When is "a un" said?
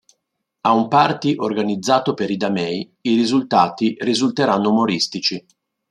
0.61-0.87